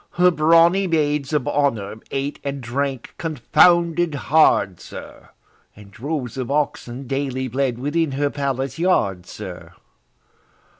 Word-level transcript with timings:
Her 0.13 0.31
brawny 0.31 0.87
maids 0.87 1.31
of 1.31 1.47
honour 1.47 1.97
ate 2.09 2.39
and 2.43 2.59
drank 2.59 3.13
confounded 3.19 4.15
hard, 4.15 4.79
sir, 4.79 5.29
And 5.75 5.91
droves 5.91 6.39
of 6.39 6.49
oxen 6.49 7.05
daily 7.05 7.47
bled 7.47 7.77
within 7.77 8.13
her 8.13 8.31
palace 8.31 8.79
yard, 8.79 9.27
sir! 9.27 9.73